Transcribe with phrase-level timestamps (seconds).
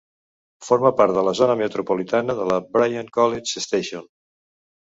[0.67, 4.09] Forma part de la zona metropolitana de la Bryan-College Station.